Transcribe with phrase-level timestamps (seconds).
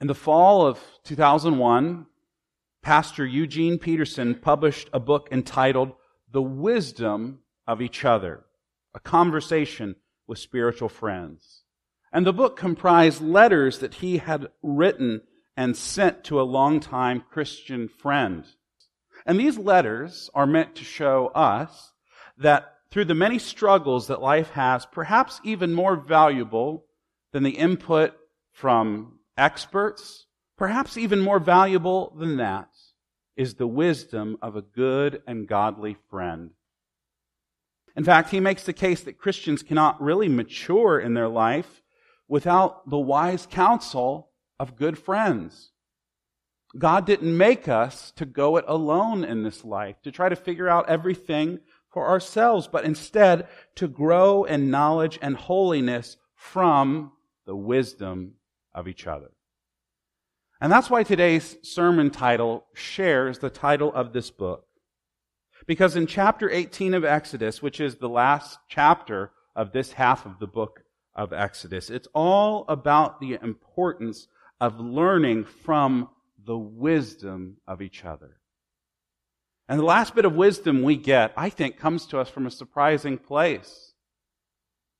[0.00, 2.06] In the fall of 2001,
[2.80, 5.92] Pastor Eugene Peterson published a book entitled
[6.32, 8.46] The Wisdom of Each Other,
[8.94, 11.64] a conversation with spiritual friends.
[12.14, 15.20] And the book comprised letters that he had written
[15.54, 18.46] and sent to a longtime Christian friend.
[19.26, 21.92] And these letters are meant to show us
[22.38, 26.86] that through the many struggles that life has, perhaps even more valuable
[27.32, 28.14] than the input
[28.50, 30.26] from experts,
[30.56, 32.68] perhaps even more valuable than that,
[33.36, 36.50] is the wisdom of a good and godly friend.
[37.96, 41.82] In fact, he makes the case that Christians cannot really mature in their life
[42.28, 45.72] without the wise counsel of good friends.
[46.78, 50.68] God didn't make us to go it alone in this life, to try to figure
[50.68, 51.58] out everything
[51.90, 57.12] for ourselves, but instead to grow in knowledge and holiness from
[57.46, 58.34] the wisdom
[58.80, 59.30] of each other.
[60.60, 64.64] And that's why today's sermon title shares the title of this book.
[65.66, 70.38] Because in chapter 18 of Exodus, which is the last chapter of this half of
[70.40, 70.80] the book
[71.14, 74.26] of Exodus, it's all about the importance
[74.60, 76.08] of learning from
[76.44, 78.40] the wisdom of each other.
[79.68, 82.50] And the last bit of wisdom we get, I think, comes to us from a
[82.50, 83.92] surprising place.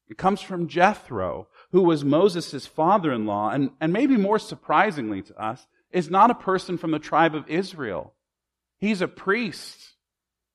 [0.08, 5.66] It comes from Jethro, who was Moses' father-in-law, and, and maybe more surprisingly to us,
[5.90, 8.14] is not a person from the tribe of Israel.
[8.78, 9.94] He's a priest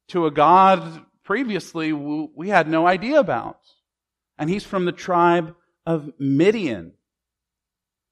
[0.10, 3.60] to a God previously we had no idea about.
[4.38, 6.94] And he's from the tribe of Midian.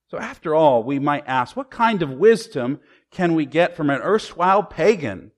[0.09, 2.79] So after all, we might ask, what kind of wisdom
[3.11, 5.31] can we get from an erstwhile pagan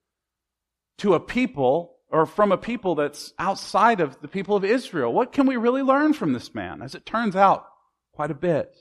[0.99, 5.11] to a people or from a people that's outside of the people of Israel.
[5.11, 6.81] What can we really learn from this man?
[6.81, 7.65] As it turns out,
[8.13, 8.73] quite a bit.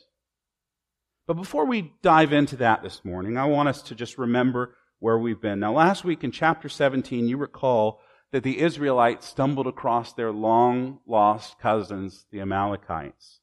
[1.27, 5.19] But before we dive into that this morning, I want us to just remember where
[5.19, 5.59] we've been.
[5.59, 11.01] Now, last week in chapter 17, you recall that the Israelites stumbled across their long
[11.05, 13.41] lost cousins, the Amalekites.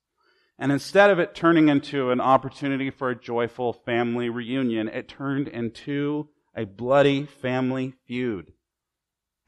[0.58, 5.50] And instead of it turning into an opportunity for a joyful family reunion, it turned
[5.50, 8.54] into a bloody family feud.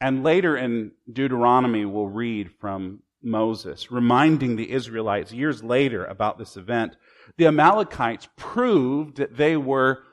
[0.03, 6.57] And later in Deuteronomy, we'll read from Moses, reminding the Israelites years later about this
[6.57, 6.97] event.
[7.37, 10.03] The Amalekites proved that they were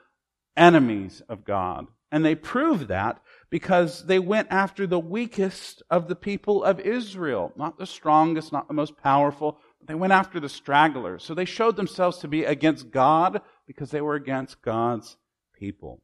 [0.57, 1.89] enemies of God.
[2.13, 7.53] And they proved that because they went after the weakest of the people of Israel.
[7.57, 9.59] Not the strongest, not the most powerful.
[9.85, 11.25] They went after the stragglers.
[11.25, 15.17] So they showed themselves to be against God because they were against God's
[15.53, 16.01] people.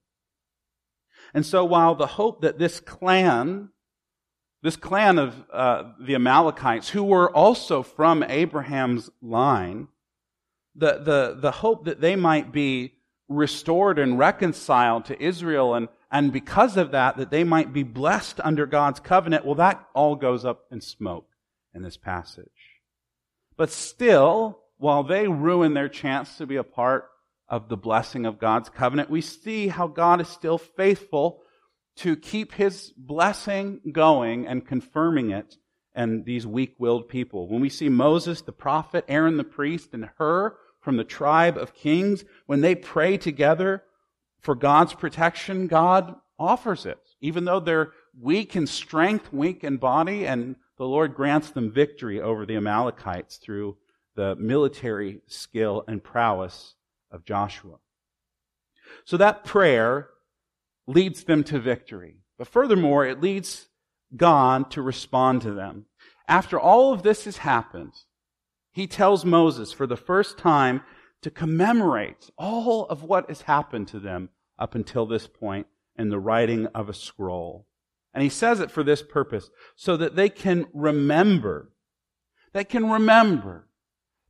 [1.32, 3.70] And so while the hope that this clan
[4.66, 9.86] this clan of uh, the Amalekites, who were also from Abraham's line,
[10.74, 12.94] the, the, the hope that they might be
[13.28, 18.40] restored and reconciled to Israel, and, and because of that, that they might be blessed
[18.42, 21.28] under God's covenant, well, that all goes up in smoke
[21.72, 22.80] in this passage.
[23.56, 27.08] But still, while they ruin their chance to be a part
[27.48, 31.42] of the blessing of God's covenant, we see how God is still faithful
[31.96, 35.56] to keep his blessing going and confirming it
[35.94, 37.48] and these weak-willed people.
[37.48, 41.74] When we see Moses, the prophet, Aaron the priest, and Hur from the tribe of
[41.74, 43.82] kings, when they pray together
[44.40, 46.98] for God's protection, God offers it.
[47.22, 52.20] Even though they're weak in strength, weak in body, and the Lord grants them victory
[52.20, 53.78] over the Amalekites through
[54.14, 56.74] the military skill and prowess
[57.10, 57.76] of Joshua.
[59.04, 60.10] So that prayer
[60.86, 62.16] leads them to victory.
[62.38, 63.68] But furthermore, it leads
[64.16, 65.86] God to respond to them.
[66.28, 67.92] After all of this has happened,
[68.72, 70.82] he tells Moses for the first time
[71.22, 76.18] to commemorate all of what has happened to them up until this point in the
[76.18, 77.66] writing of a scroll.
[78.12, 81.72] And he says it for this purpose, so that they can remember.
[82.52, 83.68] They can remember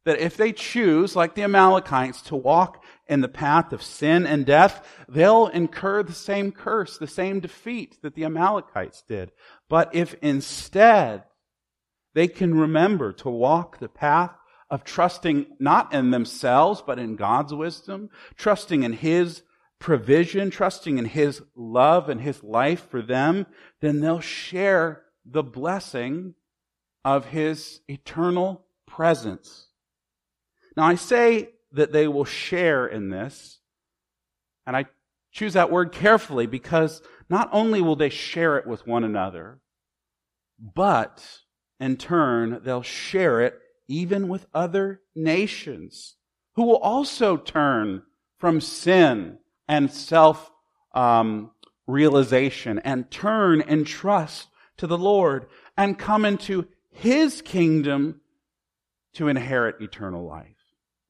[0.06, 4.46] that if they choose, like the Amalekites, to walk in the path of sin and
[4.46, 9.32] death, they'll incur the same curse, the same defeat that the Amalekites did.
[9.68, 11.24] But if instead
[12.14, 14.30] they can remember to walk the path
[14.70, 19.42] of trusting not in themselves, but in God's wisdom, trusting in His
[19.80, 23.44] provision, trusting in His love and His life for them,
[23.80, 26.34] then they'll share the blessing
[27.04, 29.65] of His eternal presence.
[30.76, 33.60] Now, I say that they will share in this,
[34.66, 34.86] and I
[35.32, 39.60] choose that word carefully because not only will they share it with one another,
[40.58, 41.26] but
[41.80, 43.58] in turn, they'll share it
[43.88, 46.16] even with other nations
[46.54, 48.02] who will also turn
[48.38, 49.38] from sin
[49.68, 50.50] and self
[50.94, 51.50] um,
[51.86, 55.46] realization and turn and trust to the Lord
[55.76, 58.20] and come into His kingdom
[59.14, 60.55] to inherit eternal life.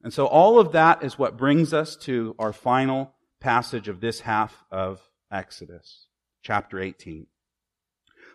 [0.03, 4.21] And so all of that is what brings us to our final passage of this
[4.21, 5.01] half of
[5.31, 6.07] Exodus,
[6.43, 7.27] chapter 18.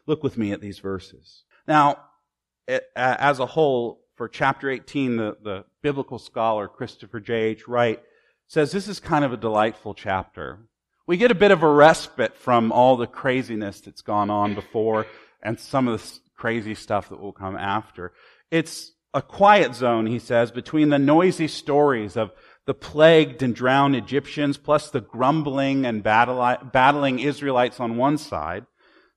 [0.07, 1.43] Look with me at these verses.
[1.67, 1.99] Now,
[2.95, 7.67] as a whole, for chapter 18, the, the biblical scholar Christopher J.H.
[7.67, 8.01] Wright
[8.47, 10.59] says this is kind of a delightful chapter.
[11.07, 15.07] We get a bit of a respite from all the craziness that's gone on before
[15.41, 18.13] and some of the crazy stuff that will come after.
[18.49, 22.31] It's a quiet zone, he says, between the noisy stories of
[22.65, 28.65] the plagued and drowned Egyptians plus the grumbling and battling Israelites on one side.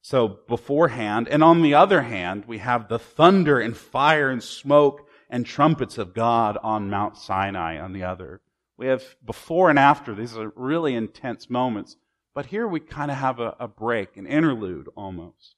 [0.02, 1.28] So beforehand.
[1.28, 5.96] And on the other hand, we have the thunder and fire and smoke and trumpets
[5.96, 8.40] of God on Mount Sinai on the other.
[8.76, 10.14] We have before and after.
[10.14, 11.96] These are really intense moments.
[12.34, 15.54] But here we kind of have a, a break, an interlude almost.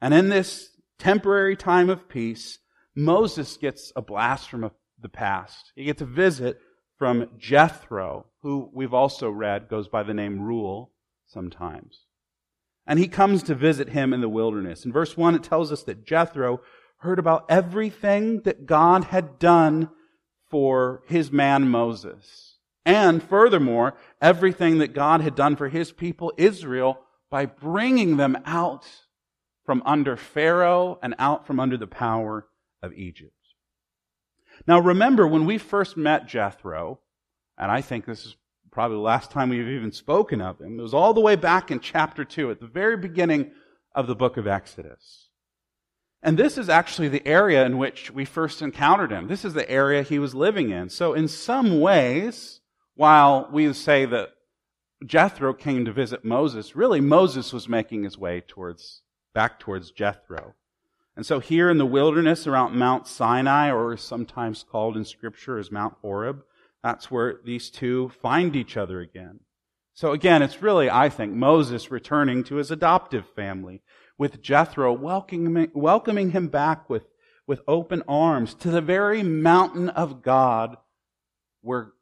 [0.00, 2.58] And in this temporary time of peace,
[2.96, 4.70] Moses gets a blast from
[5.00, 5.72] the past.
[5.76, 6.58] He gets a visit
[6.98, 10.90] from Jethro, who we've also read goes by the name Reuel
[11.26, 12.06] sometimes.
[12.86, 14.84] And he comes to visit him in the wilderness.
[14.84, 16.62] In verse 1, it tells us that Jethro
[16.98, 19.90] heard about everything that God had done
[20.48, 22.56] for his man Moses.
[22.86, 27.00] And furthermore, everything that God had done for his people Israel
[27.30, 28.86] by bringing them out
[29.64, 32.46] from under Pharaoh and out from under the power
[32.82, 33.32] of Egypt.
[34.66, 37.00] Now remember, when we first met Jethro,
[37.58, 38.36] and I think this is
[38.70, 41.70] probably the last time we've even spoken of him, it was all the way back
[41.70, 43.50] in chapter 2, at the very beginning
[43.94, 45.28] of the book of Exodus.
[46.22, 49.28] And this is actually the area in which we first encountered him.
[49.28, 50.88] This is the area he was living in.
[50.88, 52.60] So in some ways,
[52.94, 54.30] while we say that
[55.04, 59.02] Jethro came to visit Moses, really Moses was making his way towards,
[59.34, 60.54] back towards Jethro.
[61.16, 65.72] And so here in the wilderness around Mount Sinai, or sometimes called in scripture as
[65.72, 66.42] Mount Horeb,
[66.82, 69.40] that's where these two find each other again.
[69.94, 73.80] So again, it's really, I think, Moses returning to his adoptive family,
[74.18, 77.06] with Jethro welcoming, welcoming him back with,
[77.46, 80.76] with open arms to the very mountain of God
[81.62, 81.92] where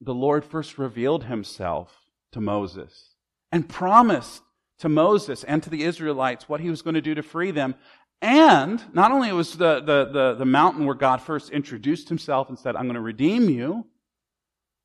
[0.00, 3.16] the Lord first revealed himself to Moses
[3.50, 4.42] and promised
[4.78, 7.74] to Moses and to the Israelites what he was going to do to free them.
[8.22, 12.56] And not only was the, the, the, the, mountain where God first introduced himself and
[12.56, 13.88] said, I'm going to redeem you,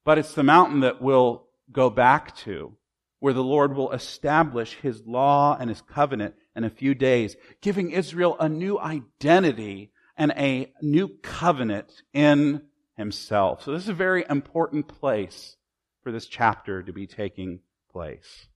[0.04, 2.76] but it's the mountain that we'll go back to,
[3.20, 7.92] where the Lord will establish his law and his covenant in a few days, giving
[7.92, 12.64] Israel a new identity and a new covenant in
[12.96, 13.64] himself.
[13.64, 15.58] So this is a very important place
[16.02, 17.60] for this chapter to be taking
[17.92, 18.48] place.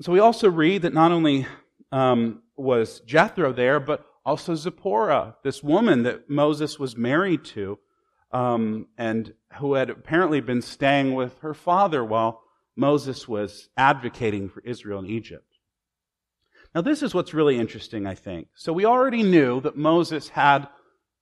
[0.00, 1.46] so we also read that not only
[1.92, 7.78] um, was Jethro there, but also Zipporah, this woman that Moses was married to,
[8.32, 12.42] um, and who had apparently been staying with her father while
[12.76, 15.46] Moses was advocating for Israel in Egypt.
[16.74, 18.48] Now, this is what's really interesting, I think.
[18.54, 20.68] So, we already knew that Moses had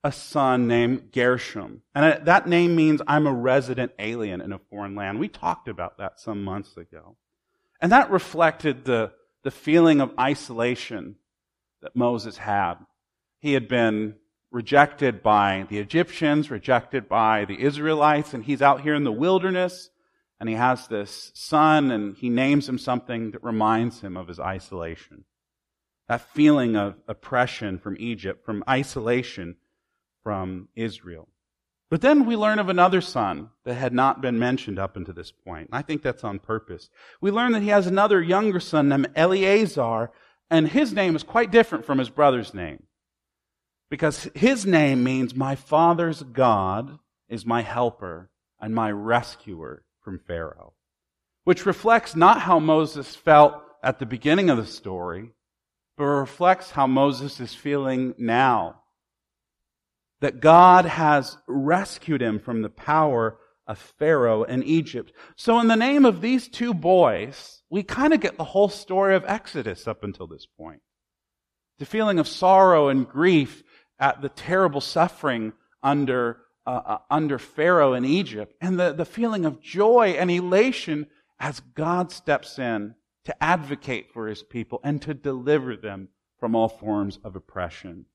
[0.03, 1.81] a son named Gershom.
[1.95, 5.19] And that name means I'm a resident alien in a foreign land.
[5.19, 7.15] We talked about that some months ago.
[7.79, 9.13] And that reflected the,
[9.43, 11.15] the feeling of isolation
[11.83, 12.75] that Moses had.
[13.39, 14.15] He had been
[14.51, 19.89] rejected by the Egyptians, rejected by the Israelites, and he's out here in the wilderness,
[20.39, 24.39] and he has this son, and he names him something that reminds him of his
[24.39, 25.25] isolation.
[26.07, 29.55] That feeling of oppression from Egypt, from isolation
[30.23, 31.27] from Israel.
[31.89, 35.31] But then we learn of another son that had not been mentioned up until this
[35.31, 35.69] point.
[35.71, 36.89] I think that's on purpose.
[37.21, 40.11] We learn that he has another younger son named Eleazar,
[40.53, 42.83] and his name is quite different from his brother's name.
[43.89, 48.29] Because his name means, My father's God is my helper
[48.61, 50.73] and my rescuer from Pharaoh.
[51.43, 55.31] Which reflects not how Moses felt at the beginning of the story,
[55.97, 58.83] but reflects how Moses is feeling now.
[60.21, 65.11] That God has rescued him from the power of Pharaoh in Egypt.
[65.35, 69.15] So in the name of these two boys, we kind of get the whole story
[69.15, 70.81] of Exodus up until this point.
[71.79, 73.63] The feeling of sorrow and grief
[73.99, 79.45] at the terrible suffering under, uh, uh, under Pharaoh in Egypt, and the, the feeling
[79.45, 81.07] of joy and elation
[81.39, 86.69] as God steps in to advocate for his people and to deliver them from all
[86.69, 88.05] forms of oppression.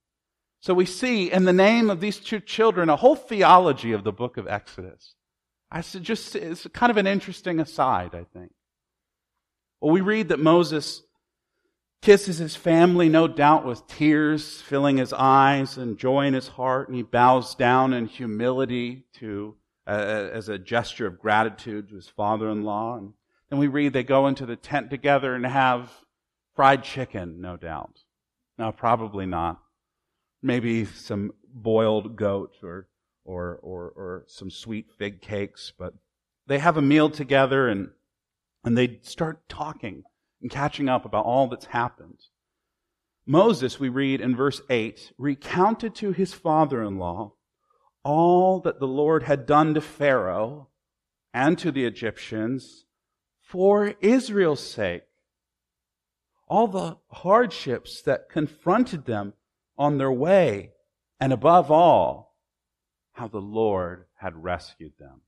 [0.60, 4.12] So we see in the name of these two children a whole theology of the
[4.12, 5.14] book of Exodus
[5.70, 8.52] I just, it's kind of an interesting aside, I think.
[9.80, 11.02] Well, we read that Moses
[12.00, 16.88] kisses his family, no doubt with tears filling his eyes and joy in his heart,
[16.88, 19.56] and he bows down in humility to,
[19.86, 19.90] uh,
[20.32, 22.96] as a gesture of gratitude to his father-in-law.
[22.96, 23.12] And
[23.50, 25.92] then we read they go into the tent together and have
[26.54, 28.04] fried chicken, no doubt.
[28.58, 29.60] No, probably not.
[30.42, 32.86] Maybe some boiled goat or,
[33.28, 35.92] or, or, or some sweet fig cakes, but
[36.46, 37.90] they have a meal together and,
[38.64, 40.02] and they start talking
[40.40, 42.18] and catching up about all that's happened.
[43.26, 47.34] Moses, we read in verse 8, recounted to his father in law
[48.02, 50.68] all that the Lord had done to Pharaoh
[51.34, 52.86] and to the Egyptians
[53.42, 55.02] for Israel's sake.
[56.46, 59.34] All the hardships that confronted them
[59.76, 60.72] on their way,
[61.20, 62.27] and above all,
[63.18, 65.22] how the Lord had rescued them.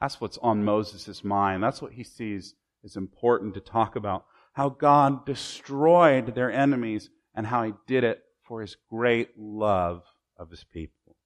[0.00, 1.62] That's what's on Moses' mind.
[1.62, 4.26] That's what he sees is important to talk about.
[4.52, 10.02] How God destroyed their enemies and how he did it for his great love
[10.36, 11.16] of his people.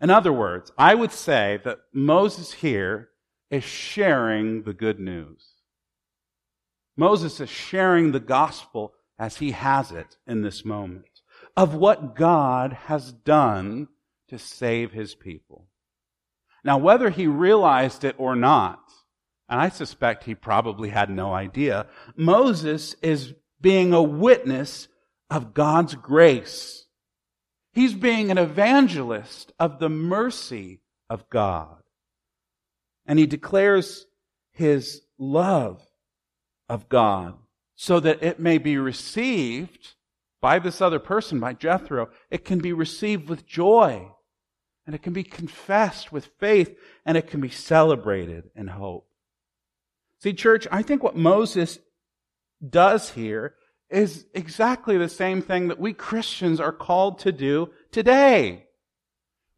[0.00, 3.08] In other words, I would say that Moses here
[3.50, 5.48] is sharing the good news.
[6.96, 11.22] Moses is sharing the gospel as he has it in this moment
[11.56, 13.88] of what God has done
[14.28, 15.68] to save his people.
[16.64, 18.80] Now, whether he realized it or not,
[19.48, 24.88] and I suspect he probably had no idea, Moses is being a witness
[25.30, 26.86] of God's grace.
[27.72, 31.82] He's being an evangelist of the mercy of God.
[33.06, 34.06] And he declares
[34.50, 35.80] his love
[36.68, 37.34] of God
[37.76, 39.94] so that it may be received
[40.40, 42.08] by this other person, by Jethro.
[42.30, 44.10] It can be received with joy
[44.86, 49.08] and it can be confessed with faith and it can be celebrated in hope.
[50.20, 51.78] See, church, I think what Moses
[52.66, 53.54] does here
[53.90, 58.66] is exactly the same thing that we Christians are called to do today.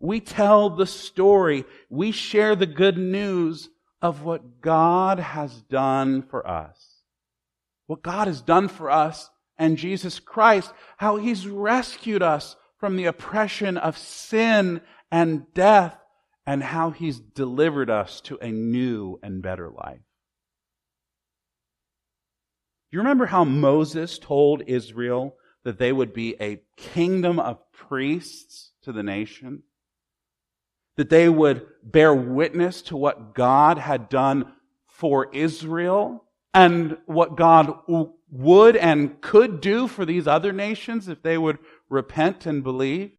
[0.01, 1.65] We tell the story.
[1.89, 3.69] We share the good news
[4.01, 7.03] of what God has done for us.
[7.87, 13.07] What God has done for us and Jesus Christ, how He's rescued us from the
[13.07, 14.81] oppression of sin
[15.11, 15.97] and death,
[16.47, 20.01] and how He's delivered us to a new and better life.
[22.91, 28.93] You remember how Moses told Israel that they would be a kingdom of priests to
[28.93, 29.63] the nation?
[30.97, 34.53] That they would bear witness to what God had done
[34.87, 36.25] for Israel
[36.55, 37.79] and what God
[38.31, 43.13] would and could do for these other nations if they would repent and believe.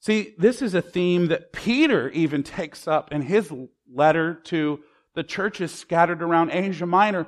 [0.00, 3.52] See, this is a theme that Peter even takes up in his
[3.92, 4.80] letter to
[5.14, 7.26] the churches scattered around Asia Minor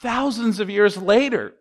[0.00, 1.54] thousands of years later.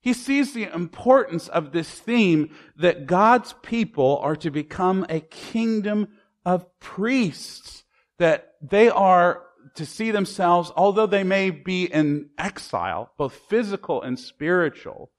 [0.00, 6.08] He sees the importance of this theme that God's people are to become a kingdom
[6.44, 7.84] of priests,
[8.18, 9.42] that they are
[9.76, 15.10] to see themselves, although they may be in exile, both physical and spiritual,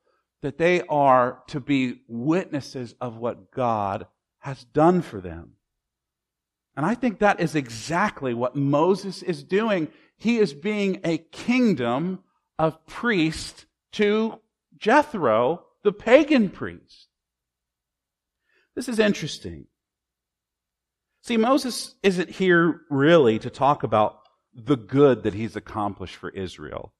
[0.41, 4.05] that they are to be witnesses of what God
[4.45, 5.53] has done for them.
[6.77, 9.87] And I think that is exactly what Moses is doing.
[10.17, 12.19] He is being a kingdom
[12.59, 14.39] of priest to
[14.77, 17.07] Jethro, the pagan priest.
[18.75, 19.65] This is interesting.
[21.23, 24.19] See, Moses isn't here really to talk about
[24.53, 26.93] the good that he's accomplished for Israel.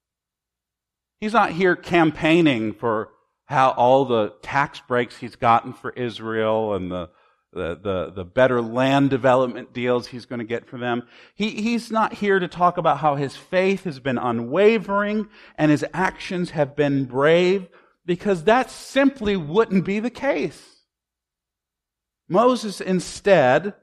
[1.19, 3.09] He's not here campaigning for
[3.45, 7.11] how all the tax breaks he's gotten for Israel and the
[7.55, 11.07] the, the, the better land development deals he's going to get for them.
[11.33, 15.85] He, he's not here to talk about how his faith has been unwavering and his
[15.93, 17.67] actions have been brave,
[18.05, 20.81] because that simply wouldn't be the case.
[22.27, 23.73] Moses, instead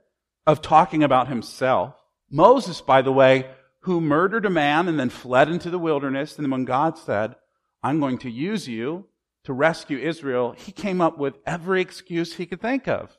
[0.46, 1.94] of talking about himself,
[2.30, 3.46] Moses, by the way,
[3.80, 7.34] who murdered a man and then fled into the wilderness, and when God said,
[7.82, 9.06] I'm going to use you
[9.44, 13.18] to rescue Israel, he came up with every excuse he could think of.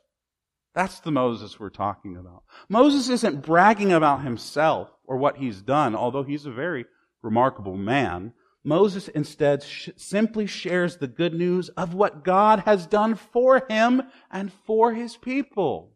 [0.74, 2.44] That's the Moses we're talking about.
[2.68, 6.86] Moses isn't bragging about himself or what he's done, although he's a very
[7.22, 8.34] remarkable man.
[8.64, 14.04] Moses instead sh- simply shares the good news of what God has done for him
[14.32, 15.92] and for his people.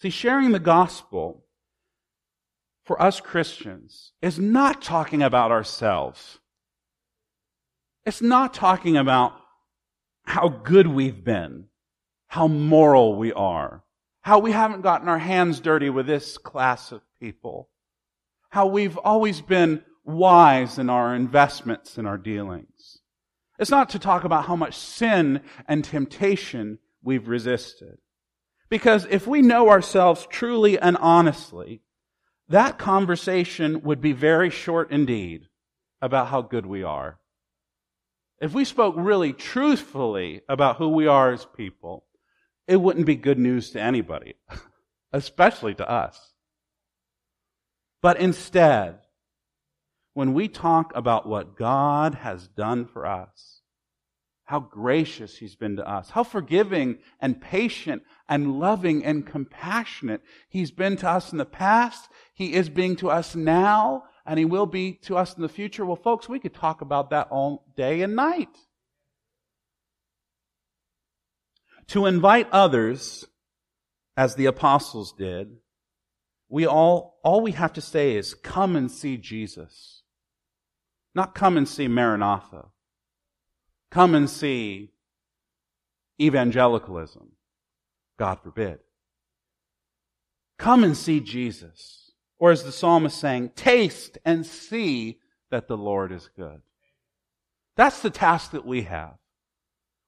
[0.00, 1.44] See, sharing the gospel
[2.84, 6.40] for us Christians is not talking about ourselves.
[8.04, 9.34] It's not talking about
[10.24, 11.66] how good we've been
[12.32, 13.84] how moral we are,
[14.22, 17.68] How we haven't gotten our hands dirty with this class of people.
[18.48, 23.00] How we've always been wise in our investments and our dealings.
[23.58, 27.98] It's not to talk about how much sin and temptation we've resisted.
[28.70, 31.82] Because if we know ourselves truly and honestly,
[32.48, 35.48] that conversation would be very short indeed
[36.00, 37.18] about how good we are.
[38.40, 42.06] If we spoke really truthfully about who we are as people,
[42.72, 44.32] it wouldn't be good news to anybody,
[45.12, 46.32] especially to us.
[48.00, 49.00] But instead,
[50.14, 53.60] when we talk about what God has done for us,
[54.44, 60.70] how gracious He's been to us, how forgiving and patient and loving and compassionate He's
[60.70, 64.66] been to us in the past, He is being to us now, and He will
[64.66, 65.84] be to us in the future.
[65.84, 68.56] Well, folks, we could talk about that all day and night.
[71.88, 73.26] To invite others,
[74.16, 75.56] as the apostles did,
[76.48, 80.02] we all, all we have to say is, come and see Jesus.
[81.14, 82.66] Not come and see Maranatha.
[83.90, 84.92] Come and see
[86.20, 87.32] evangelicalism.
[88.18, 88.78] God forbid.
[90.58, 92.12] Come and see Jesus.
[92.38, 95.18] Or as the psalmist sang, taste and see
[95.50, 96.62] that the Lord is good.
[97.76, 99.14] That's the task that we have.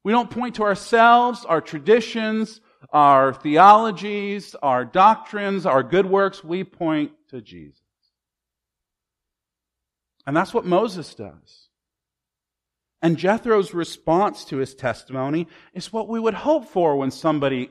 [0.05, 2.61] We don't point to ourselves, our traditions,
[2.93, 6.45] our theologies, our doctrines, our good works.
[6.45, 7.81] We point to Jesus.
[10.27, 11.69] And that's what Moses does.
[13.03, 17.71] And Jethro's response to his testimony is what we would hope for when somebody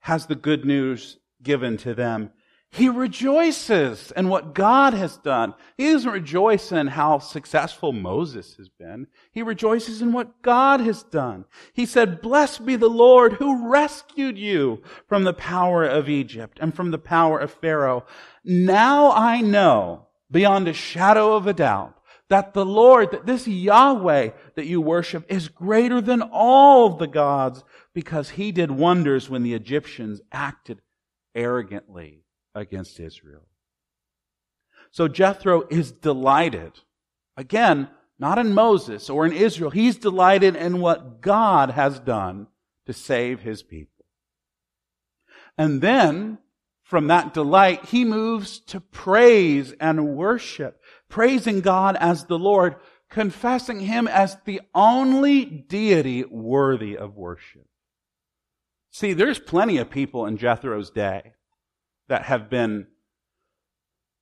[0.00, 2.30] has the good news given to them.
[2.74, 5.54] He rejoices in what God has done.
[5.78, 9.06] He doesn't rejoice in how successful Moses has been.
[9.30, 11.44] He rejoices in what God has done.
[11.72, 16.74] He said, Blessed be the Lord who rescued you from the power of Egypt and
[16.74, 18.06] from the power of Pharaoh.
[18.44, 21.94] Now I know beyond a shadow of a doubt
[22.28, 27.62] that the Lord, that this Yahweh that you worship is greater than all the gods
[27.94, 30.80] because he did wonders when the Egyptians acted
[31.36, 32.23] arrogantly
[32.54, 33.46] against Israel.
[34.90, 36.72] So Jethro is delighted.
[37.36, 37.88] Again,
[38.18, 39.70] not in Moses or in Israel.
[39.70, 42.46] He's delighted in what God has done
[42.86, 44.04] to save his people.
[45.58, 46.38] And then
[46.82, 52.76] from that delight, he moves to praise and worship, praising God as the Lord,
[53.10, 57.66] confessing him as the only deity worthy of worship.
[58.90, 61.33] See, there's plenty of people in Jethro's day
[62.08, 62.86] that have been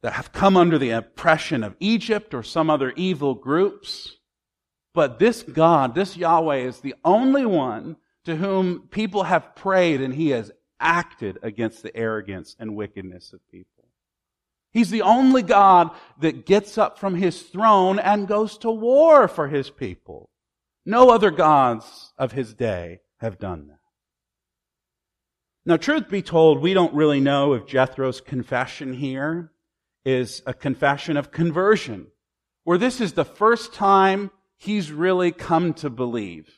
[0.03, 4.17] that have come under the oppression of Egypt or some other evil groups.
[4.95, 10.13] But this God, this Yahweh is the only one to whom people have prayed and
[10.13, 13.85] he has acted against the arrogance and wickedness of people.
[14.73, 15.91] He's the only God
[16.21, 20.31] that gets up from his throne and goes to war for his people.
[20.85, 23.82] No other gods of his day have done that.
[25.65, 29.53] Now, truth be told, we don't really know if Jethro's confession here
[30.05, 32.09] is a confession of conversion,
[32.65, 36.51] where this is the first time he's really come to believe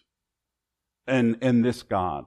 [1.07, 2.25] in, in this God.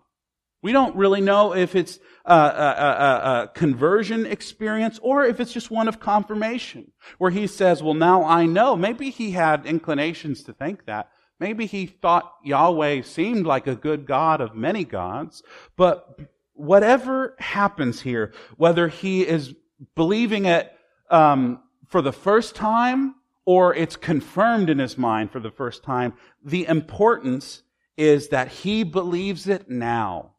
[0.61, 5.53] We don't really know if it's a, a, a, a, conversion experience or if it's
[5.53, 8.75] just one of confirmation, where he says, well, now I know.
[8.75, 11.09] Maybe he had inclinations to think that.
[11.39, 15.43] Maybe he thought Yahweh seemed like a good God of many gods.
[15.75, 16.19] But
[16.57, 19.53] whatever happens here, whether he is
[19.95, 20.71] believing it
[21.09, 23.15] um, for the first time
[23.45, 27.63] or it's confirmed in his mind for the first time, the importance
[27.95, 30.31] is that he believes it now.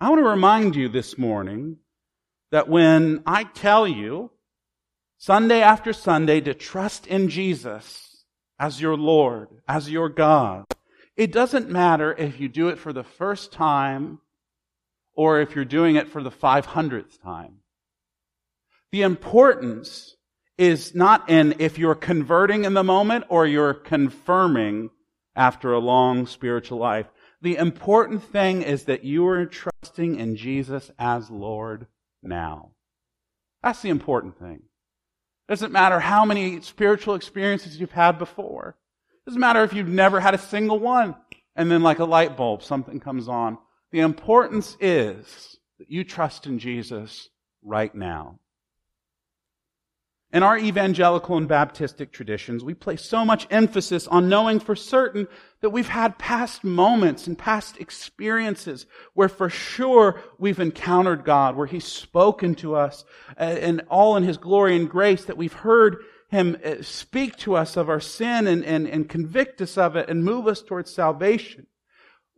[0.00, 1.76] I want to remind you this morning
[2.50, 4.30] that when I tell you
[5.18, 8.24] Sunday after Sunday to trust in Jesus
[8.58, 10.64] as your Lord, as your God,
[11.16, 14.20] it doesn't matter if you do it for the first time
[15.14, 17.56] or if you're doing it for the 500th time.
[18.92, 20.16] The importance
[20.58, 24.90] is not in if you're converting in the moment or you're confirming
[25.34, 27.06] after a long spiritual life.
[27.40, 31.86] The important thing is that you are trusting in Jesus as Lord
[32.22, 32.72] now.
[33.62, 34.62] That's the important thing.
[35.48, 38.76] Doesn't matter how many spiritual experiences you've had before.
[39.26, 41.14] Doesn't matter if you've never had a single one
[41.56, 43.58] and then like a light bulb, something comes on.
[43.92, 47.28] The importance is that you trust in Jesus
[47.62, 48.38] right now.
[50.32, 55.26] In our evangelical and Baptistic traditions, we place so much emphasis on knowing for certain
[55.60, 61.66] that we've had past moments and past experiences where for sure we've encountered God, where
[61.66, 63.04] He's spoken to us,
[63.40, 65.96] uh, and all in His glory and grace that we've heard
[66.28, 70.08] Him uh, speak to us of our sin and, and, and convict us of it
[70.08, 71.66] and move us towards salvation.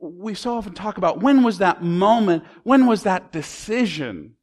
[0.04, 4.34] We so often talk about when was that moment, when was that decision?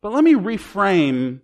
[0.00, 1.40] But let me reframe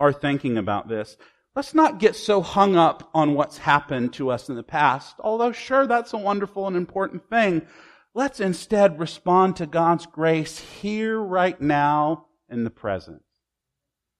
[0.00, 1.16] our thinking about this.
[1.54, 5.52] Let's not get so hung up on what's happened to us in the past, although
[5.52, 7.66] sure, that's a wonderful and important thing.
[8.14, 13.22] Let's instead respond to God's grace here, right now, in the present.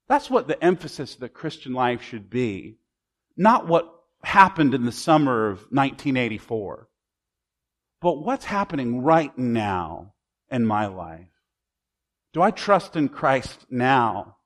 [0.08, 2.78] That's what the emphasis of the Christian life should be,
[3.36, 6.88] not what happened in the summer of 1984,
[8.06, 10.14] but what's happening right now
[10.48, 11.26] in my life.
[12.32, 14.36] Do I trust in Christ now?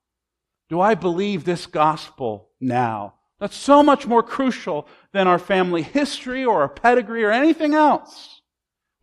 [0.71, 3.17] Do I believe this gospel now?
[3.39, 8.41] That's so much more crucial than our family history or our pedigree or anything else.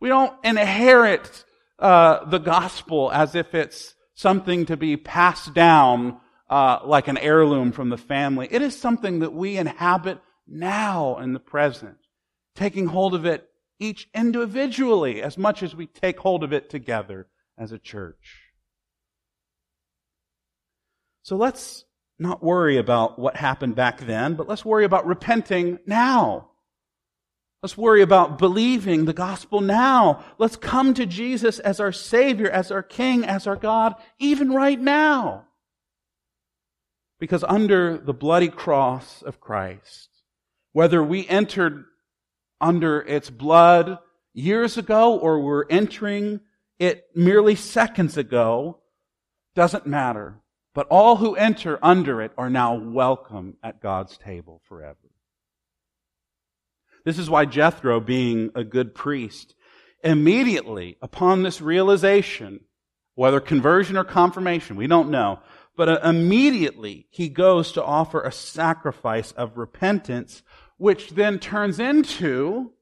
[0.00, 1.44] We don't inherit
[1.78, 6.18] uh, the gospel as if it's something to be passed down
[6.50, 8.48] uh, like an heirloom from the family.
[8.50, 10.18] It is something that we inhabit
[10.48, 11.98] now in the present,
[12.56, 13.47] taking hold of it
[13.78, 18.42] each individually as much as we take hold of it together as a church.
[21.22, 21.84] So let's
[22.18, 26.48] not worry about what happened back then, but let's worry about repenting now.
[27.62, 30.24] Let's worry about believing the gospel now.
[30.38, 34.80] Let's come to Jesus as our Savior, as our King, as our God, even right
[34.80, 35.44] now.
[37.18, 40.08] Because under the bloody cross of Christ,
[40.72, 41.84] whether we entered
[42.60, 43.98] under its blood
[44.34, 46.40] years ago or we're entering
[46.78, 48.78] it merely seconds ago,
[49.54, 50.40] doesn't matter.
[50.74, 54.96] But all who enter under it are now welcome at God's table forever.
[57.04, 59.54] This is why Jethro, being a good priest,
[60.04, 62.60] immediately upon this realization,
[63.14, 65.40] whether conversion or confirmation, we don't know,
[65.76, 70.42] but uh, immediately he goes to offer a sacrifice of repentance,
[70.78, 72.72] which then turns into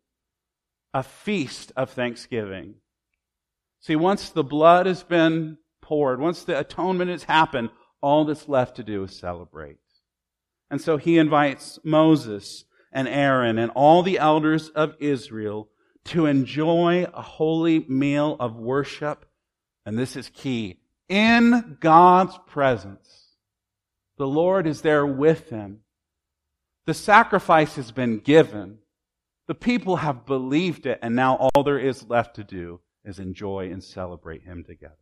[0.95, 2.75] a feast of thanksgiving.
[3.81, 8.77] See, once the blood has been poured, once the atonement has happened, all that's left
[8.77, 9.79] to do is celebrate.
[10.71, 15.69] And so he invites Moses and Aaron and all the elders of Israel
[16.07, 19.27] to enjoy a holy meal of worship.
[19.85, 20.81] And this is key.
[21.09, 23.37] In God's presence.
[24.19, 25.81] The Lord is there with them.
[26.87, 28.79] The sacrifice has been given.
[29.49, 33.71] The people have believed it, and now all there is left to do is enjoy
[33.71, 34.95] and celebrate Him together.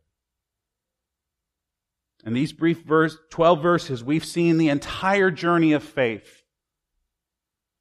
[2.27, 6.43] In these brief verse, 12 verses, we've seen the entire journey of faith.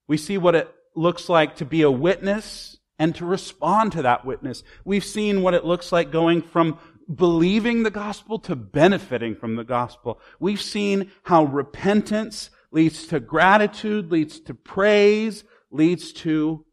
[0.07, 4.25] We see what it looks like to be a witness and to respond to that
[4.25, 4.63] witness.
[4.83, 6.77] We've seen what it looks like going from
[7.13, 10.19] believing the gospel to benefiting from the gospel.
[10.39, 16.65] We've seen how repentance leads to gratitude, leads to praise, leads to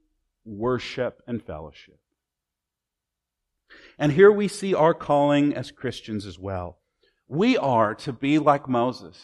[0.44, 1.98] worship and fellowship.
[3.98, 6.78] And here we see our calling as Christians as well.
[7.28, 9.22] We are to be like Moses,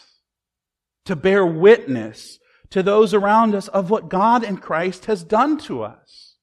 [1.05, 5.81] to bear witness to those around us of what God in Christ has done to
[5.83, 6.35] us,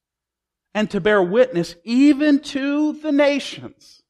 [0.75, 4.03] and to bear witness even to the nations.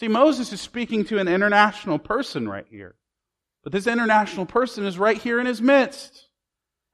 [0.00, 2.94] See, Moses is speaking to an international person right here.
[3.66, 6.28] But this international person is right here in his midst.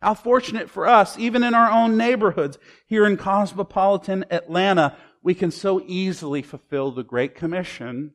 [0.01, 2.57] How fortunate for us, even in our own neighborhoods,
[2.87, 8.15] here in cosmopolitan Atlanta, we can so easily fulfill the Great Commission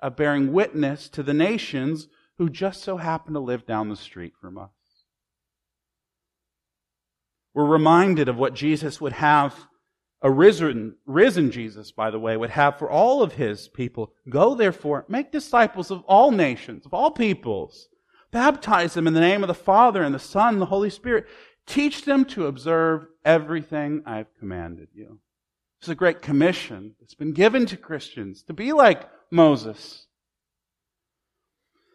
[0.00, 4.34] of bearing witness to the nations who just so happen to live down the street
[4.38, 4.68] from us.
[7.54, 9.56] We're reminded of what Jesus would have,
[10.20, 14.12] a risen, risen Jesus, by the way, would have for all of his people.
[14.28, 17.88] Go therefore, make disciples of all nations, of all peoples.
[18.34, 21.28] Baptize them in the name of the Father and the Son and the Holy Spirit.
[21.68, 25.20] Teach them to observe everything I've commanded you.
[25.78, 30.08] It's a great commission that's been given to Christians to be like Moses.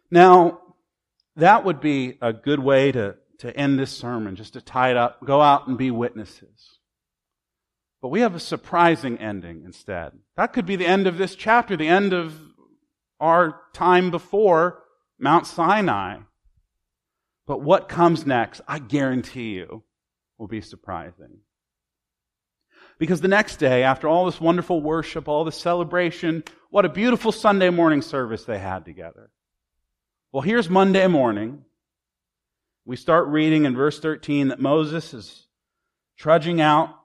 [0.10, 0.62] Now,
[1.36, 4.97] that would be a good way to, to end this sermon, just to tie it
[4.97, 6.80] up, go out and be witnesses.
[8.02, 10.13] But we have a surprising ending instead.
[10.38, 12.34] That could be the end of this chapter, the end of
[13.19, 14.84] our time before
[15.19, 16.19] Mount Sinai.
[17.49, 19.81] But what comes next, I guarantee you,
[20.38, 21.39] will be surprising.
[22.99, 27.31] Because the next day, after all this wonderful worship, all this celebration, what a beautiful
[27.31, 29.31] Sunday morning service they had together.
[30.31, 31.65] Well, here's Monday morning,
[32.85, 35.47] we start reading in verse 13 that Moses is
[36.19, 36.99] trudging out,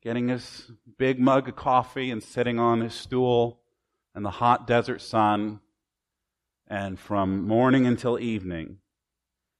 [0.00, 3.62] getting his big mug of coffee and sitting on his stool
[4.14, 5.58] in the hot desert sun,
[6.68, 8.78] and from morning until evening,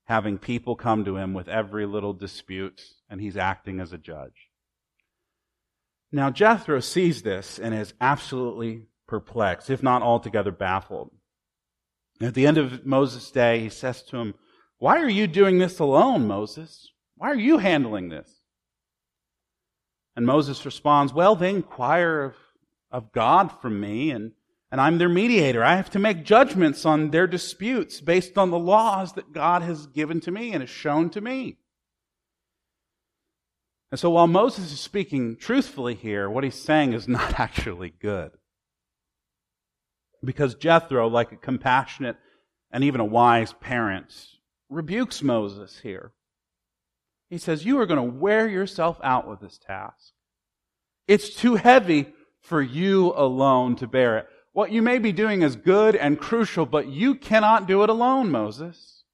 [0.09, 4.49] having people come to him with every little dispute, and he's acting as a judge.
[6.11, 11.11] Now, Jethro sees this and is absolutely perplexed, if not altogether baffled.
[12.23, 14.35] At the end of Moses' day, he says to him,
[14.79, 16.91] Why are you doing this alone, Moses?
[17.17, 18.35] Why are you handling this?
[20.17, 22.35] And Moses responds, Well, they inquire of,
[22.91, 24.33] of God from me, and,
[24.71, 25.65] and I'm their mediator.
[25.65, 29.87] I have to make judgments on their disputes based on the laws that God has
[29.87, 31.57] given to me and has shown to me.
[33.91, 38.33] And so while Moses is speaking truthfully here, what he's saying is not actually good.
[40.23, 42.17] Because Jethro, like a compassionate
[42.71, 44.13] and even a wise parent,
[44.69, 46.13] rebukes Moses here.
[47.31, 50.13] He says, You are going to wear yourself out with this task.
[51.07, 54.29] It's too heavy for you alone to bear it.
[54.59, 58.29] What you may be doing is good and crucial, but you cannot do it alone,
[58.33, 59.05] Moses.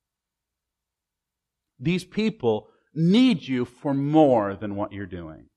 [1.78, 5.50] These people need you for more than what you're doing.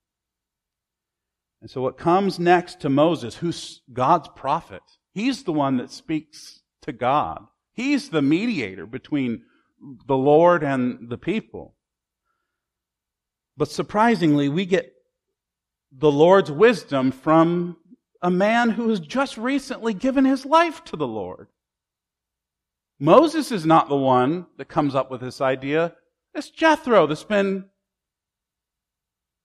[1.61, 4.81] And so what comes next to Moses, who's God's prophet,
[5.13, 7.45] he's the one that speaks to God.
[7.71, 9.43] He's the mediator between
[10.05, 11.75] the Lord and the people.
[13.55, 14.91] But surprisingly, we get
[15.93, 17.77] the Lord's wisdom from
[18.21, 21.47] a man who has just recently given his life to the Lord.
[22.99, 25.93] Moses is not the one that comes up with this idea.
[26.33, 27.65] It's Jethro that's been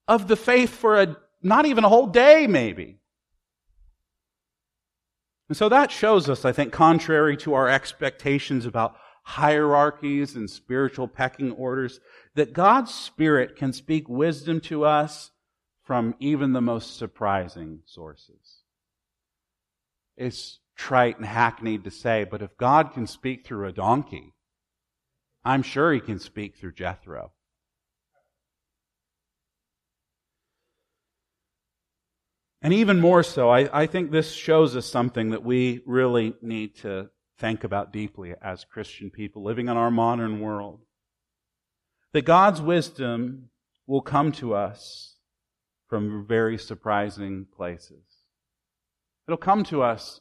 [0.08, 2.98] of the faith for a, not even a whole day, maybe.
[5.48, 11.06] And so that shows us, I think, contrary to our expectations about hierarchies and spiritual
[11.06, 12.00] pecking orders,
[12.34, 15.30] that God's Spirit can speak wisdom to us
[15.84, 18.61] from even the most surprising sources.
[20.16, 24.34] It's trite and hackneyed to say, but if God can speak through a donkey,
[25.44, 27.32] I'm sure he can speak through Jethro.
[32.62, 36.76] And even more so, I, I, think this shows us something that we really need
[36.76, 40.80] to think about deeply as Christian people living in our modern world.
[42.12, 43.50] That God's wisdom
[43.88, 45.16] will come to us
[45.88, 48.11] from very surprising places.
[49.26, 50.20] It'll come to us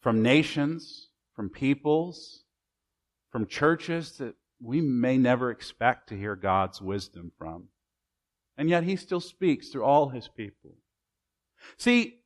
[0.00, 2.44] from nations, from peoples,
[3.30, 7.68] from churches that we may never expect to hear God's wisdom from.
[8.56, 10.76] And yet he still speaks through all his people.
[11.78, 12.20] See,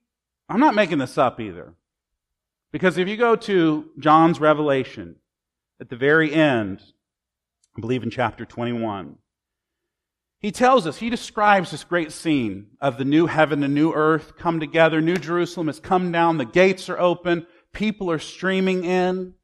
[0.48, 1.74] I'm not making this up either.
[2.72, 5.16] Because if you go to John's Revelation,
[5.80, 6.82] at the very end,
[7.76, 9.16] I believe in chapter 21,
[10.38, 14.36] he tells us, he describes this great scene of the new heaven and new earth
[14.36, 15.00] come together.
[15.00, 16.36] New Jerusalem has come down.
[16.36, 17.46] The gates are open.
[17.72, 19.34] People are streaming in.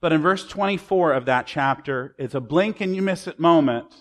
[0.00, 3.92] But in verse 24 of that chapter, it's a blink and you miss it moment,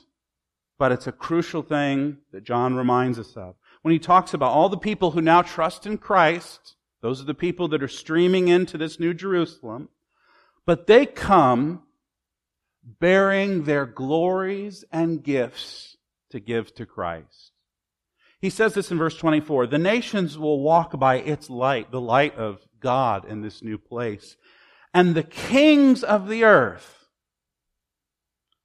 [0.78, 3.56] but it's a crucial thing that John reminds us of.
[3.82, 7.34] When he talks about all the people who now trust in Christ, those are the
[7.34, 9.90] people that are streaming into this new Jerusalem,
[10.66, 11.84] but they come
[12.84, 15.95] bearing their glories and gifts
[16.36, 17.54] to give to Christ.
[18.40, 22.36] He says this in verse 24 The nations will walk by its light, the light
[22.36, 24.38] of God in this new place
[24.96, 27.10] and the kings of the earth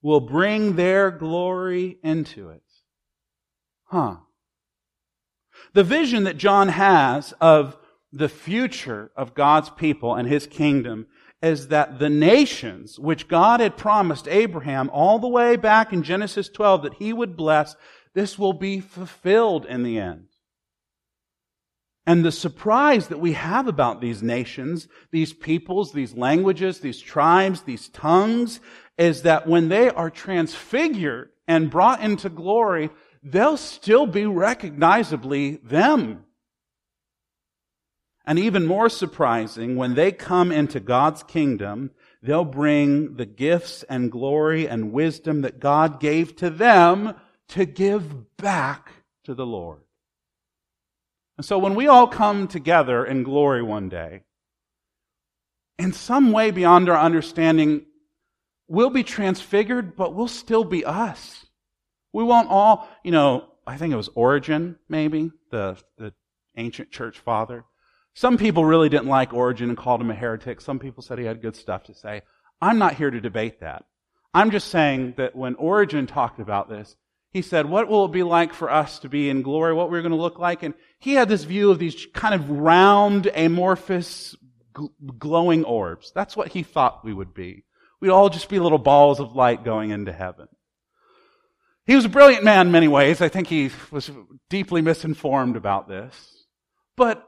[0.01, 2.63] will bring their glory into it.
[3.87, 4.19] Huh.
[5.75, 7.77] The vision that John has of
[8.13, 11.09] the future of God's people and his kingdom
[11.43, 16.49] is that the nations, which God had promised Abraham all the way back in Genesis
[16.49, 17.77] 12 that he would bless,
[18.15, 20.27] this will be fulfilled in the end.
[22.07, 27.63] And the surprise that we have about these nations, these peoples, these languages, these tribes,
[27.63, 28.61] these tongues,
[28.99, 32.91] is that when they are transfigured and brought into glory,
[33.23, 36.25] they'll still be recognizably them.
[38.31, 41.91] And even more surprising, when they come into God's kingdom,
[42.23, 47.15] they'll bring the gifts and glory and wisdom that God gave to them
[47.49, 48.93] to give back
[49.25, 49.81] to the Lord.
[51.39, 54.23] And so when we all come together in glory one day,
[55.77, 57.85] in some way beyond our understanding,
[58.69, 61.47] we'll be transfigured, but we'll still be us.
[62.13, 66.15] We won't all, you know, I think it was Origen, maybe, the, the
[66.57, 67.65] ancient church father.
[68.15, 70.61] Some people really didn't like Origen and called him a heretic.
[70.61, 72.23] Some people said he had good stuff to say.
[72.61, 73.85] I'm not here to debate that.
[74.35, 76.97] I'm just saying that when Origen talked about this,
[77.33, 79.73] he said, what will it be like for us to be in glory?
[79.73, 80.63] What we're going to look like?
[80.63, 84.35] And he had this view of these kind of round, amorphous,
[85.19, 86.13] glowing orbs.
[86.15, 87.65] That's what he thought we would be.
[88.01, 90.49] We'd all just be little balls of light going into heaven.
[91.87, 93.21] He was a brilliant man in many ways.
[93.21, 94.11] I think he was
[94.49, 96.47] deeply misinformed about this.
[96.97, 97.27] But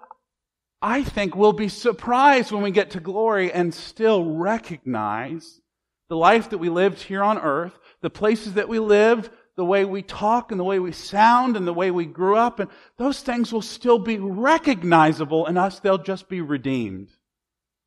[0.82, 5.60] I think we'll be surprised when we get to glory and still recognize
[6.08, 9.84] the life that we lived here on earth, the places that we lived, the way
[9.84, 12.68] we talk and the way we sound and the way we grew up, and
[12.98, 15.78] those things will still be recognizable in us.
[15.78, 17.10] They'll just be redeemed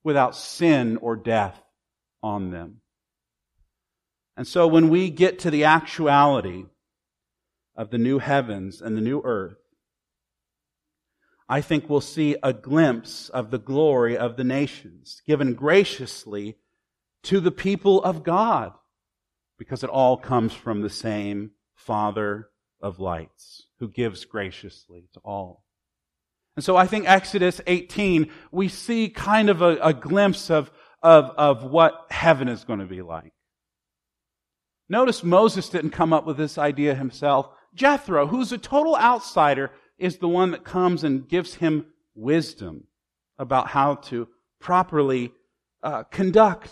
[0.04, 1.62] without sin or death
[2.24, 2.78] on them.
[4.38, 6.66] And so when we get to the actuality
[7.76, 9.58] of the new heavens and the new earth,
[11.48, 16.58] I think we'll see a glimpse of the glory of the nations given graciously
[17.24, 18.74] to the people of God
[19.58, 22.50] because it all comes from the same Father
[22.82, 25.64] of lights who gives graciously to all.
[26.56, 30.72] And so I think Exodus 18, we see kind of a, a glimpse of,
[31.04, 33.34] of, of what heaven is going to be like.
[34.88, 37.50] Notice Moses didn't come up with this idea himself.
[37.74, 42.86] Jethro, who's a total outsider, is the one that comes and gives him wisdom
[43.38, 44.28] about how to
[44.60, 45.32] properly
[45.84, 46.70] uh, conduct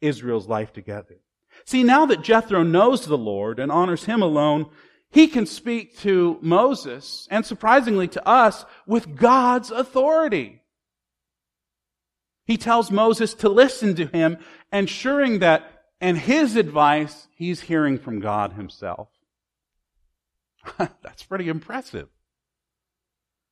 [0.00, 1.16] Israel's life together.
[1.64, 4.70] See, now that Jethro knows the Lord and honors him alone,
[5.10, 10.62] he can speak to Moses, and surprisingly to us, with God's authority.
[12.44, 14.38] He tells Moses to listen to him,
[14.72, 19.08] ensuring that in his advice, he's hearing from God himself.
[20.78, 22.08] That's pretty impressive.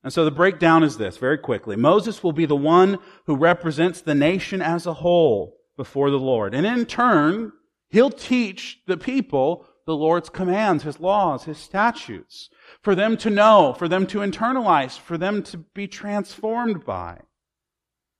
[0.07, 1.75] And so the breakdown is this, very quickly.
[1.75, 6.55] Moses will be the one who represents the nation as a whole before the Lord.
[6.55, 7.51] And in turn,
[7.89, 12.51] he'll teach the people the Lord's commands, His laws, His statutes,
[12.83, 17.19] for them to know, for them to internalize, for them to be transformed by.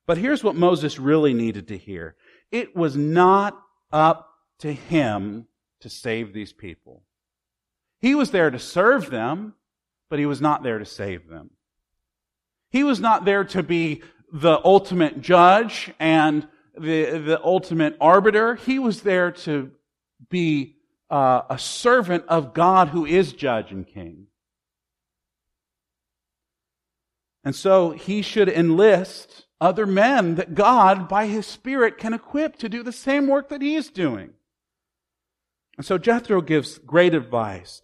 [0.05, 2.17] But here's what Moses really needed to hear.
[2.51, 3.57] It was not
[3.93, 5.47] up to him
[5.79, 7.03] to save these people.
[8.01, 9.53] He was there to serve them,
[10.09, 11.51] but he was not there to save them.
[12.69, 14.01] He was not there to be
[14.31, 18.55] the ultimate judge and the, the ultimate arbiter.
[18.55, 19.71] He was there to
[20.29, 20.75] be
[21.09, 24.27] uh, a servant of God who is judge and king.
[27.43, 32.69] And so he should enlist other men that God, by his Spirit, can equip to
[32.69, 34.31] do the same work that he is doing.
[35.77, 37.81] And so Jethro gives great advice.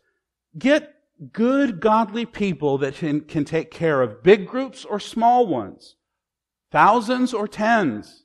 [0.57, 0.92] Get
[1.31, 5.95] good, godly people that can, can take care of big groups or small ones,
[6.71, 8.23] thousands or tens.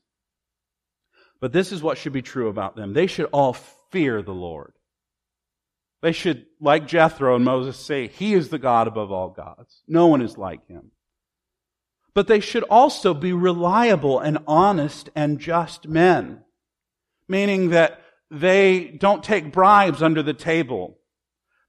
[1.40, 2.92] But this is what should be true about them.
[2.92, 3.52] They should all
[3.90, 4.72] fear the Lord.
[6.00, 9.82] They should, like Jethro and Moses, say, He is the God above all gods.
[9.88, 10.92] No one is like Him.
[12.14, 16.42] But they should also be reliable and honest and just men.
[17.28, 20.97] Meaning that they don't take bribes under the table.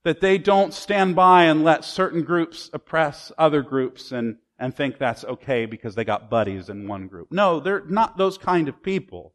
[0.03, 4.97] That they don't stand by and let certain groups oppress other groups and, and think
[4.97, 7.31] that's okay because they got buddies in one group.
[7.31, 9.33] No, they're not those kind of people.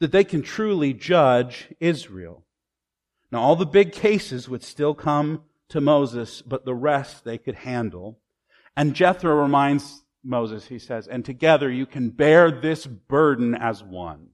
[0.00, 2.44] That they can truly judge Israel.
[3.32, 7.56] Now, all the big cases would still come to Moses, but the rest they could
[7.56, 8.20] handle.
[8.76, 14.28] And Jethro reminds Moses, he says, and together you can bear this burden as one.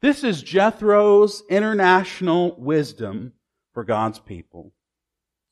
[0.00, 3.32] This is Jethro's international wisdom
[3.72, 4.72] for God's people.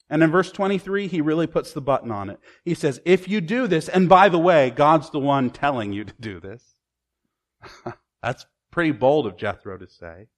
[0.09, 2.39] And in verse 23, he really puts the button on it.
[2.65, 6.05] He says, if you do this, and by the way, God's the one telling you
[6.05, 6.63] to do this.
[8.23, 10.29] That's pretty bold of Jethro to say.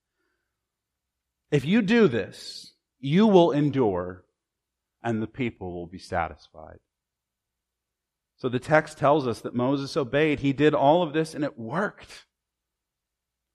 [1.51, 4.25] If you do this, you will endure
[5.03, 6.79] and the people will be satisfied.
[8.37, 10.41] So the text tells us that Moses obeyed.
[10.41, 12.27] He did all of this and it worked.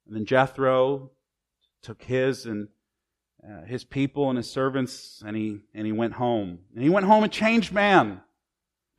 [0.07, 1.11] And then Jethro
[1.81, 2.67] took his and
[3.43, 6.59] uh, his people and his servants and he, and he went home.
[6.73, 8.21] And he went home a changed man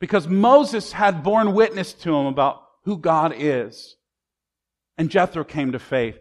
[0.01, 3.97] because Moses had borne witness to him about who God is.
[4.99, 6.19] And Jethro came to faith.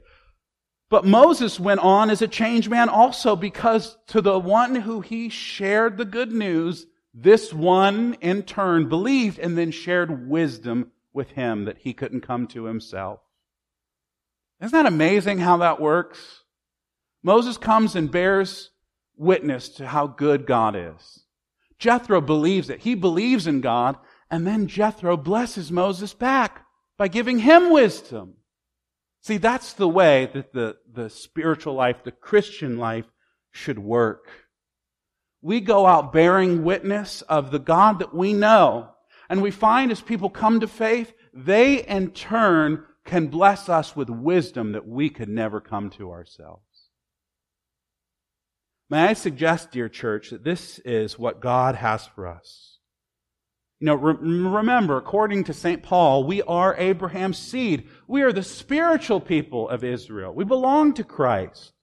[0.90, 5.30] But Moses went on as a changed man also because to the one who he
[5.30, 11.66] shared the good news, this one in turn believed and then shared wisdom with him
[11.66, 13.20] that he couldn't come to himself.
[14.64, 16.44] Isn't that amazing how that works?
[17.22, 18.72] Moses comes and bears
[19.18, 21.26] witness to how good God is.
[21.80, 22.80] Jethro believes it.
[22.80, 23.98] He believes in God,
[24.32, 26.66] and then Jethro blesses Moses back
[26.98, 28.36] by giving him wisdom.
[29.22, 33.06] See, that's the way that the, the spiritual life, the Christian life
[33.52, 34.30] should work.
[35.42, 38.92] We go out bearing witness of the God that we know.
[39.30, 44.10] And we find as people come to faith, they in turn can bless us with
[44.10, 46.64] wisdom that we could never come to ourselves.
[48.90, 52.78] May I suggest, dear church, that this is what God has for us.
[53.80, 55.84] You know, re- remember, according to St.
[55.84, 57.90] Paul, we are Abraham's seed.
[58.08, 60.34] We are the spiritual people of Israel.
[60.34, 61.74] We belong to Christ.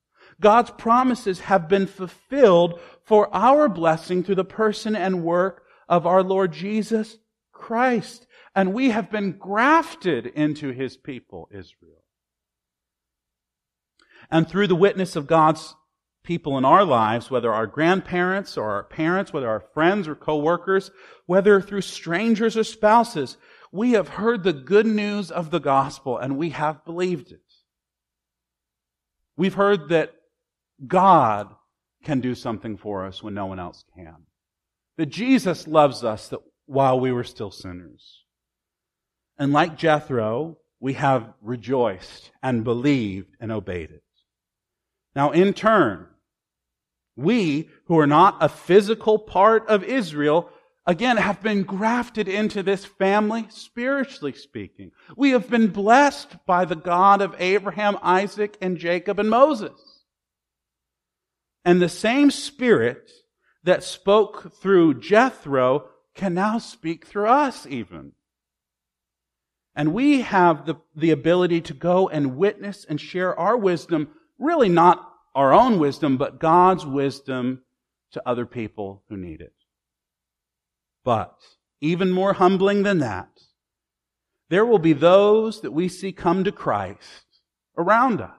[0.41, 6.23] God's promises have been fulfilled for our blessing through the person and work of our
[6.23, 7.19] Lord Jesus
[7.53, 8.27] Christ.
[8.55, 12.03] And we have been grafted into his people, Israel.
[14.31, 15.75] And through the witness of God's
[16.23, 20.91] people in our lives, whether our grandparents or our parents, whether our friends or coworkers,
[21.27, 23.37] whether through strangers or spouses,
[23.73, 27.41] we have heard the good news of the gospel and we have believed it.
[29.37, 30.13] We've heard that
[30.87, 31.55] God
[32.05, 34.27] can do something for us when no one else can.
[34.97, 38.25] That Jesus loves us that while we were still sinners.
[39.41, 44.03] And like Jethro, we have rejoiced and believed and obeyed it.
[45.17, 46.07] Now, in turn,
[47.17, 50.51] we who are not a physical part of Israel,
[50.87, 54.91] again, have been grafted into this family, spiritually speaking.
[55.17, 60.05] We have been blessed by the God of Abraham, Isaac, and Jacob and Moses.
[61.65, 63.11] And the same Spirit
[63.65, 68.13] that spoke through Jethro can now speak through us, even.
[69.75, 74.09] And we have the, the ability to go and witness and share our wisdom,
[74.39, 77.63] really not our own wisdom, but God's wisdom
[78.13, 79.55] to other people who need it.
[81.05, 81.37] But
[81.81, 83.29] even more humbling than that,
[84.49, 87.27] there will be those that we see come to Christ
[87.79, 88.31] around us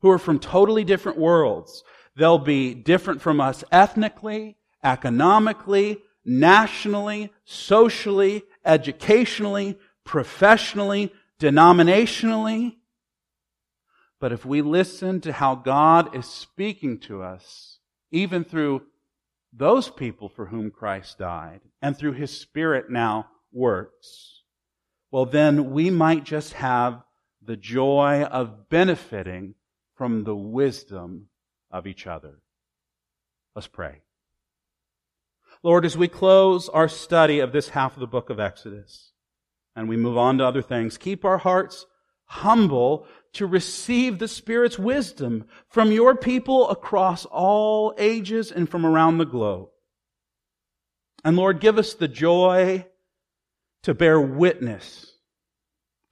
[0.00, 1.82] who are from totally different worlds.
[2.16, 9.76] They'll be different from us ethnically, economically, nationally, socially, educationally,
[10.08, 12.76] professionally, denominationally.
[14.18, 17.78] But if we listen to how God is speaking to us,
[18.10, 18.82] even through
[19.52, 24.42] those people for whom Christ died, and through His Spirit now works,
[25.10, 27.02] well, then we might just have
[27.42, 29.56] the joy of benefiting
[29.94, 31.28] from the wisdom
[31.70, 32.40] of each other.
[33.54, 34.00] Let's pray.
[35.62, 39.07] Lord, as we close our study of this half of the book of Exodus,
[39.78, 41.86] and we move on to other things, keep our hearts
[42.24, 49.18] humble to receive the Spirit's wisdom from your people across all ages and from around
[49.18, 49.68] the globe.
[51.24, 52.86] And Lord, give us the joy
[53.84, 55.12] to bear witness,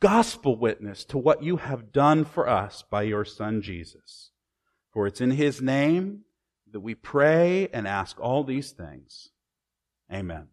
[0.01, 4.31] gospel witness to what you have done for us by your Son Jesus.
[4.93, 6.21] For it's in His name
[6.71, 9.31] that we pray and ask all these things.
[10.13, 10.47] Amen.